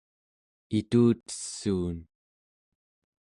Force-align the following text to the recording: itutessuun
itutessuun 0.79 1.97